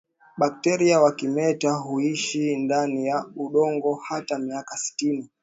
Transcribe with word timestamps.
Bakteria 0.37 1.01
wa 1.01 1.11
kimeta 1.11 1.71
huishi 1.73 2.57
ndani 2.57 3.05
ya 3.07 3.25
udongo 3.35 3.95
hata 4.07 4.37
miaka 4.39 4.77
sitini 4.77 5.29